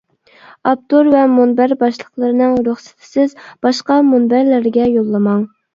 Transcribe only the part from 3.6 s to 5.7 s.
باشقا مۇنبەرلەرگە يوللىماڭ.